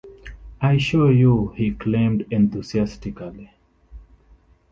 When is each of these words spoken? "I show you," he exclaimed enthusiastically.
"I 0.61 0.79
show 0.79 1.09
you," 1.09 1.49
he 1.55 1.67
exclaimed 1.67 2.25
enthusiastically. 2.31 3.51